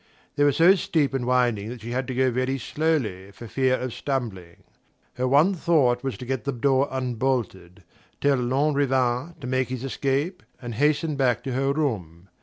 [0.35, 3.75] They were so steep and winding that she had to go very slowly, for fear
[3.77, 4.63] of stumbling.
[5.13, 7.83] Her one thought was to get the door unbolted,
[8.19, 12.29] tell Lanrivain to make his escape, and hasten back to her room.